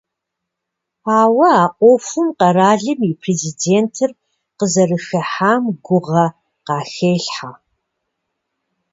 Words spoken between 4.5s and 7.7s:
къызэрыхыхьам гугъэ къахелъхьэ.